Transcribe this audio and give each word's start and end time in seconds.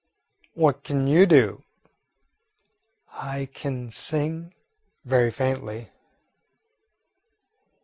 "What 0.55 0.83
can 0.83 1.05
you 1.05 1.27
do?" 1.27 1.63
"I 3.13 3.49
can 3.53 3.91
sing," 3.91 4.51
very 5.05 5.29
faintly. 5.29 5.91